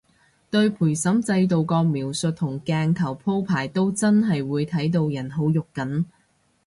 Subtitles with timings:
[0.49, 6.05] 對陪審制度個描述同鏡頭鋪排都真係會睇到人好肉緊